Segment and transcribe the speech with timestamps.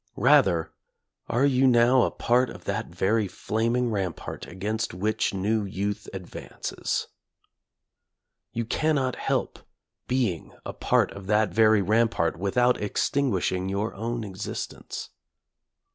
[0.17, 0.73] Rather
[1.29, 6.09] are you now a part of that very flaming rampart against which new [h] youth
[6.11, 7.05] advances.
[8.51, 9.59] You cannot help
[10.07, 15.11] being a part of that very rampart without extinguishing your own existence.